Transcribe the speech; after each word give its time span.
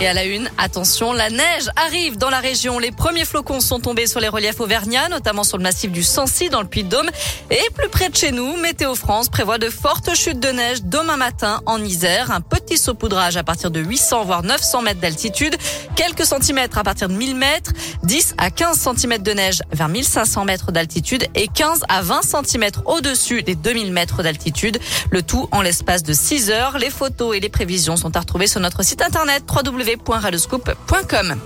Et 0.00 0.08
à 0.08 0.12
la 0.12 0.24
une, 0.24 0.50
attention, 0.58 1.12
la 1.12 1.30
neige 1.30 1.70
arrive 1.76 2.18
dans 2.18 2.28
la 2.28 2.40
région. 2.40 2.80
Les 2.80 2.90
premiers 2.90 3.24
flocons 3.24 3.60
sont 3.60 3.78
tombés 3.78 4.08
sur 4.08 4.18
les 4.18 4.26
reliefs 4.26 4.58
auvergnats, 4.58 5.08
notamment 5.08 5.44
sur 5.44 5.56
le 5.56 5.62
massif 5.62 5.92
du 5.92 6.02
Sancy 6.02 6.48
dans 6.48 6.60
le 6.60 6.66
Puy-de-Dôme. 6.66 7.08
Et 7.50 7.62
plus 7.74 7.88
près 7.88 8.08
de 8.08 8.16
chez 8.16 8.32
nous, 8.32 8.56
Météo 8.56 8.96
France 8.96 9.28
prévoit 9.28 9.58
de 9.58 9.70
fortes 9.70 10.12
chutes 10.16 10.40
de 10.40 10.48
neige 10.48 10.82
demain 10.82 11.16
matin 11.16 11.60
en 11.66 11.80
Isère. 11.80 12.32
Un 12.32 12.40
petit 12.40 12.76
saupoudrage 12.76 13.36
à 13.36 13.44
partir 13.44 13.70
de 13.70 13.78
800 13.78 14.24
voire 14.24 14.42
900 14.42 14.82
mètres 14.82 15.00
d'altitude. 15.00 15.56
Quelques 15.94 16.26
centimètres 16.26 16.76
à 16.76 16.82
partir 16.82 17.08
de 17.08 17.14
1000 17.14 17.36
mètres. 17.36 17.70
10 18.02 18.34
à 18.36 18.50
15 18.50 18.76
centimètres 18.76 19.24
de 19.24 19.32
neige 19.32 19.62
vers 19.70 19.88
1500 19.88 20.44
mètres 20.44 20.72
d'altitude 20.72 21.28
et 21.36 21.46
15 21.46 21.84
à 21.88 22.02
20 22.02 22.22
centimètres 22.22 22.82
au-dessus 22.86 23.44
des 23.44 23.54
2000 23.54 23.92
mètres 23.92 24.24
d'altitude. 24.24 24.80
Le 25.10 25.22
tout 25.22 25.48
en 25.52 25.62
l'espace 25.62 26.02
de 26.02 26.12
6 26.12 26.50
heures. 26.50 26.78
Les 26.78 26.90
photos 26.90 27.36
et 27.36 27.40
les 27.40 27.48
prévisions 27.48 27.96
sont 27.96 28.16
à 28.16 28.20
retrouver 28.20 28.48
sur 28.48 28.58
notre 28.58 28.82
site 28.82 29.00
internet 29.00 29.44
www 29.48 29.83
www.radioscoop.com. 29.84 31.36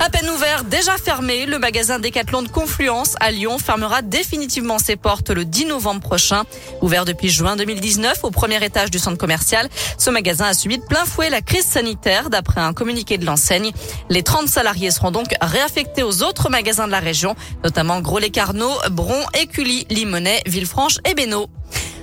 À 0.00 0.10
peine 0.10 0.30
ouvert, 0.30 0.62
déjà 0.62 0.96
fermé, 0.96 1.46
le 1.46 1.58
magasin 1.58 1.98
Decathlon 1.98 2.42
de 2.42 2.48
Confluence 2.48 3.16
à 3.18 3.32
Lyon 3.32 3.58
fermera 3.58 4.00
définitivement 4.00 4.78
ses 4.78 4.94
portes 4.94 5.30
le 5.30 5.44
10 5.44 5.66
novembre 5.66 6.00
prochain. 6.00 6.44
Ouvert 6.82 7.04
depuis 7.04 7.30
juin 7.30 7.56
2019 7.56 8.22
au 8.22 8.30
premier 8.30 8.64
étage 8.64 8.90
du 8.90 8.98
centre 8.98 9.18
commercial, 9.18 9.68
ce 9.96 10.10
magasin 10.10 10.46
a 10.46 10.54
subi 10.54 10.78
de 10.78 10.84
plein 10.84 11.04
fouet 11.04 11.30
la 11.30 11.40
crise 11.40 11.64
sanitaire 11.64 12.30
d'après 12.30 12.60
un 12.60 12.72
communiqué 12.72 13.18
de 13.18 13.26
l'enseigne. 13.26 13.72
Les 14.08 14.22
30 14.22 14.46
salariés 14.46 14.92
seront 14.92 15.10
donc 15.10 15.34
réaffectés 15.40 16.04
aux 16.04 16.22
autres 16.22 16.48
magasins 16.48 16.86
de 16.86 16.92
la 16.92 17.00
région, 17.00 17.34
notamment 17.64 18.00
Gros-les-Carnot, 18.00 18.90
Bron, 18.90 19.24
Écully, 19.34 19.86
Limonest, 19.90 20.46
Villefranche 20.46 20.98
et 21.04 21.14
Bénaud. 21.14 21.48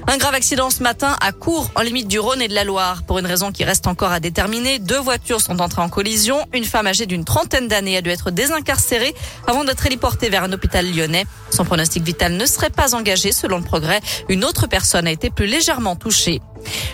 Un 0.08 0.18
grave 0.18 0.36
accident 0.36 0.70
ce 0.70 0.84
matin 0.84 1.16
à 1.20 1.32
Cours, 1.32 1.72
en 1.76 1.82
limite 1.82 2.08
du 2.08 2.20
Rhône 2.20 2.41
et 2.41 2.48
de 2.48 2.54
la 2.54 2.64
Loire. 2.64 3.02
Pour 3.04 3.18
une 3.18 3.26
raison 3.26 3.52
qui 3.52 3.64
reste 3.64 3.88
encore 3.88 4.12
à 4.12 4.20
déterminer, 4.20 4.78
deux 4.78 5.00
voitures 5.00 5.41
sont 5.41 5.59
entrées 5.62 5.81
en 5.81 5.90
collision. 5.90 6.45
Une 6.54 6.64
femme 6.64 6.86
âgée 6.86 7.08
d'une 7.08 7.26
trentaine 7.26 7.67
d'années 7.67 7.97
a 7.97 8.02
dû 8.02 8.12
être 8.12 8.30
désincarcérée 8.30 9.16
avant 9.47 9.64
d'être 9.64 9.86
héliportée 9.86 10.30
vers 10.30 10.44
un 10.44 10.53
hôpital 10.53 10.86
lyonnais. 10.86 11.25
Son 11.50 11.66
pronostic 11.66 12.03
vital 12.03 12.34
ne 12.34 12.45
serait 12.45 12.70
pas 12.70 12.94
engagé 12.94 13.31
selon 13.31 13.58
le 13.58 13.64
progrès. 13.64 14.00
Une 14.30 14.45
autre 14.45 14.67
personne 14.67 15.08
a 15.08 15.12
été 15.12 15.31
plus 15.31 15.47
légèrement 15.47 15.95
touchée. 15.95 16.40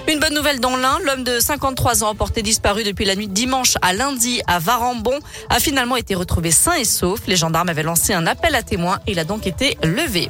Une 0.08 0.20
bonne 0.20 0.34
nouvelle 0.34 0.62
dans 0.62 0.78
l'Ain, 0.78 0.98
l'homme 1.04 1.24
de 1.24 1.40
53 1.40 2.06
ans 2.06 2.16
porté 2.16 2.42
disparu 2.42 2.84
depuis 2.84 3.06
la 3.06 3.16
nuit 3.16 3.28
dimanche 3.28 3.76
à 3.82 3.94
lundi 3.94 4.42
à 4.48 4.60
Varambon 4.60 5.20
a 5.50 5.60
finalement 5.60 5.98
été 5.98 6.16
retrouvé 6.16 6.52
sain 6.52 6.74
et 6.74 6.86
sauf. 6.86 7.20
Les 7.28 7.36
gendarmes 7.36 7.70
avaient 7.70 7.84
lancé 7.84 8.14
un 8.14 8.26
appel 8.26 8.56
à 8.56 8.64
témoins. 8.64 9.00
Il 9.06 9.20
a 9.20 9.26
donc 9.26 9.48
été 9.48 9.78
levé. 9.84 10.30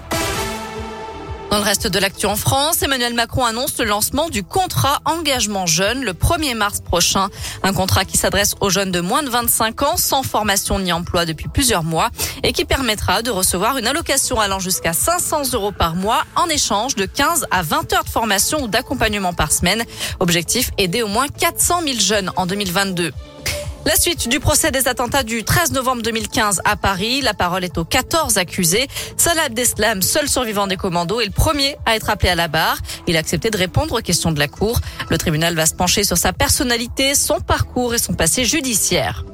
Dans 1.51 1.57
le 1.57 1.63
reste 1.63 1.87
de 1.87 1.99
l'actu 1.99 2.27
en 2.27 2.37
France, 2.37 2.81
Emmanuel 2.81 3.13
Macron 3.13 3.43
annonce 3.43 3.77
le 3.77 3.83
lancement 3.83 4.29
du 4.29 4.41
contrat 4.41 5.01
engagement 5.03 5.65
jeune 5.65 6.01
le 6.01 6.13
1er 6.13 6.55
mars 6.55 6.79
prochain. 6.79 7.27
Un 7.61 7.73
contrat 7.73 8.05
qui 8.05 8.15
s'adresse 8.17 8.55
aux 8.61 8.69
jeunes 8.69 8.89
de 8.89 9.01
moins 9.01 9.21
de 9.21 9.29
25 9.29 9.81
ans 9.81 9.97
sans 9.97 10.23
formation 10.23 10.79
ni 10.79 10.93
emploi 10.93 11.25
depuis 11.25 11.49
plusieurs 11.49 11.83
mois 11.83 12.09
et 12.43 12.53
qui 12.53 12.63
permettra 12.63 13.21
de 13.21 13.31
recevoir 13.31 13.77
une 13.77 13.85
allocation 13.85 14.39
allant 14.39 14.59
jusqu'à 14.59 14.93
500 14.93 15.51
euros 15.51 15.73
par 15.73 15.95
mois 15.95 16.23
en 16.37 16.47
échange 16.47 16.95
de 16.95 17.05
15 17.05 17.47
à 17.51 17.63
20 17.63 17.91
heures 17.91 18.05
de 18.05 18.09
formation 18.09 18.63
ou 18.63 18.69
d'accompagnement 18.69 19.33
par 19.33 19.51
semaine. 19.51 19.83
Objectif, 20.21 20.71
aider 20.77 21.01
au 21.01 21.09
moins 21.09 21.27
400 21.27 21.81
000 21.85 21.99
jeunes 21.99 22.31
en 22.37 22.45
2022. 22.45 23.11
La 23.83 23.95
suite 23.95 24.29
du 24.29 24.39
procès 24.39 24.69
des 24.69 24.87
attentats 24.87 25.23
du 25.23 25.43
13 25.43 25.71
novembre 25.71 26.03
2015 26.03 26.61
à 26.65 26.75
Paris. 26.75 27.21
La 27.21 27.33
parole 27.33 27.63
est 27.63 27.79
aux 27.79 27.83
14 27.83 28.37
accusés. 28.37 28.87
Salah 29.17 29.43
Abdeslam, 29.43 30.03
seul 30.03 30.29
survivant 30.29 30.67
des 30.67 30.77
commandos, 30.77 31.19
est 31.19 31.25
le 31.25 31.31
premier 31.31 31.75
à 31.87 31.95
être 31.95 32.11
appelé 32.11 32.29
à 32.29 32.35
la 32.35 32.47
barre. 32.47 32.77
Il 33.07 33.15
a 33.17 33.19
accepté 33.19 33.49
de 33.49 33.57
répondre 33.57 33.97
aux 33.97 34.01
questions 34.01 34.31
de 34.31 34.37
la 34.37 34.47
Cour. 34.47 34.79
Le 35.09 35.17
tribunal 35.17 35.55
va 35.55 35.65
se 35.65 35.73
pencher 35.73 36.03
sur 36.03 36.17
sa 36.17 36.31
personnalité, 36.31 37.15
son 37.15 37.39
parcours 37.39 37.95
et 37.95 37.97
son 37.97 38.13
passé 38.13 38.45
judiciaire. 38.45 39.25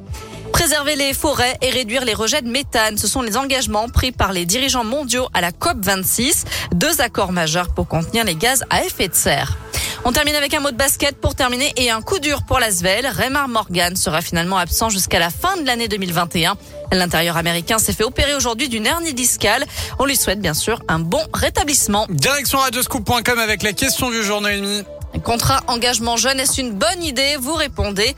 Préserver 0.50 0.96
les 0.96 1.12
forêts 1.12 1.58
et 1.60 1.68
réduire 1.68 2.06
les 2.06 2.14
rejets 2.14 2.42
de 2.42 2.48
méthane, 2.48 2.96
ce 2.96 3.06
sont 3.06 3.20
les 3.20 3.36
engagements 3.36 3.88
pris 3.88 4.12
par 4.12 4.32
les 4.32 4.46
dirigeants 4.46 4.82
mondiaux 4.82 5.28
à 5.34 5.42
la 5.42 5.52
COP 5.52 5.76
26, 5.82 6.44
deux 6.74 7.02
accords 7.02 7.32
majeurs 7.32 7.74
pour 7.74 7.86
contenir 7.86 8.24
les 8.24 8.34
gaz 8.34 8.64
à 8.70 8.82
effet 8.82 9.08
de 9.08 9.14
serre. 9.14 9.58
On 10.04 10.12
termine 10.12 10.34
avec 10.36 10.54
un 10.54 10.60
mot 10.60 10.70
de 10.70 10.76
basket 10.76 11.16
pour 11.16 11.34
terminer 11.34 11.72
et 11.76 11.90
un 11.90 12.00
coup 12.00 12.18
dur 12.18 12.42
pour 12.44 12.58
l'Asvel. 12.58 13.06
Raymar 13.06 13.48
Morgan 13.48 13.96
sera 13.96 14.22
finalement 14.22 14.56
absent 14.56 14.90
jusqu'à 14.90 15.18
la 15.18 15.30
fin 15.30 15.56
de 15.56 15.66
l'année 15.66 15.88
2021. 15.88 16.56
L'intérieur 16.92 17.36
américain 17.36 17.78
s'est 17.78 17.92
fait 17.92 18.04
opérer 18.04 18.34
aujourd'hui 18.34 18.68
d'une 18.68 18.86
hernie 18.86 19.12
discale. 19.12 19.66
On 19.98 20.06
lui 20.06 20.16
souhaite 20.16 20.40
bien 20.40 20.54
sûr 20.54 20.80
un 20.88 20.98
bon 20.98 21.22
rétablissement. 21.34 22.06
Direction 22.08 22.58
radioscoop.com 22.58 23.38
avec 23.38 23.62
la 23.62 23.72
question 23.72 24.10
du 24.10 24.22
jour 24.22 24.40
Noémie. 24.40 24.82
Contrat 25.24 25.60
engagement 25.66 26.16
jeune, 26.16 26.38
est-ce 26.38 26.60
une 26.60 26.72
bonne 26.72 27.02
idée? 27.02 27.36
Vous 27.40 27.54
répondez 27.54 28.14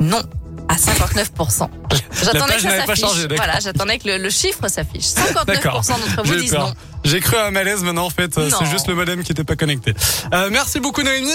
non 0.00 0.22
à 0.68 0.76
59%. 0.76 1.68
J'attendais 2.22 2.54
que 2.54 2.62
ça 2.62 2.86
s'affiche. 2.86 3.26
Voilà, 3.36 3.60
j'attendais 3.60 3.98
que 3.98 4.08
le, 4.08 4.30
chiffre 4.30 4.68
s'affiche. 4.68 5.04
59% 5.14 5.88
d'entre 5.88 6.22
vous 6.24 6.34
disent 6.34 6.54
non. 6.54 6.72
J'ai 7.04 7.20
cru 7.20 7.36
à 7.36 7.46
un 7.46 7.50
malaise 7.50 7.82
maintenant 7.82 8.06
en 8.06 8.10
fait, 8.10 8.32
c'est 8.34 8.66
juste 8.66 8.88
le 8.88 8.94
modem 8.94 9.22
qui 9.22 9.30
n'était 9.30 9.44
pas 9.44 9.56
connecté. 9.56 9.94
Euh, 10.32 10.48
merci 10.50 10.80
beaucoup 10.80 11.02
Noémie. 11.02 11.30